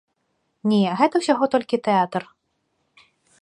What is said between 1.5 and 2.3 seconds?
толькі тэатр.